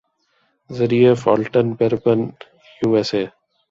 ذریعہ 0.69 1.13
فالٹن 1.23 1.67
پریبن 1.77 2.19
یوایساے 2.81 3.25